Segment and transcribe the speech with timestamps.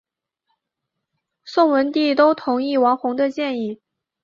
[1.43, 3.79] 宋文帝都同意王弘的建议。